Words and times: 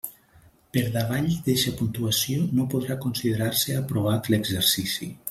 Per 0.77 0.81
davall 0.95 1.27
d'eixa 1.49 1.73
puntuació 1.83 2.47
no 2.61 2.67
podrà 2.73 2.97
considerar-se 3.07 3.77
aprovat 3.83 4.33
l'exercici. 4.35 5.17